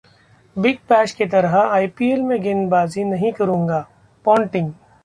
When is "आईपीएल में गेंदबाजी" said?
1.57-3.03